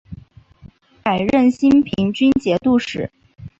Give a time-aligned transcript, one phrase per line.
[1.03, 3.11] 改任兴平军节度使。